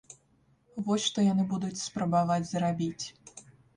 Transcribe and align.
Вось 0.87 1.03
што 1.11 1.25
яны 1.27 1.45
будуць 1.53 1.83
спрабаваць 1.85 2.41
зрабіць. 2.53 3.05